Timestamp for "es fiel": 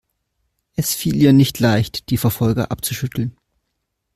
0.75-1.15